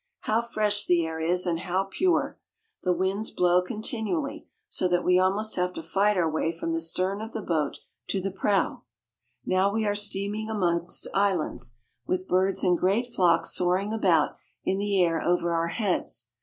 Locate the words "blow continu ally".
3.29-4.37